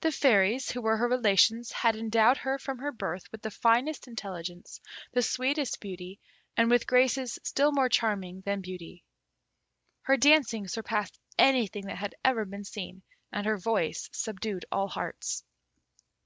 [0.00, 4.08] The Fairies, who were her relations, had endowed her from her birth with the finest
[4.08, 4.80] intelligence,
[5.12, 6.18] the sweetest beauty,
[6.56, 9.04] and with graces still more charming than beauty.
[10.04, 15.44] Her dancing surpassed anything that had ever been seen, and her voice subdued all hearts.